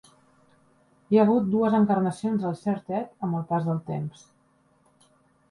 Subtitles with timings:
[1.11, 4.27] Hi ha hagut dues encarnacions del Cert Ed amb el pas del temps.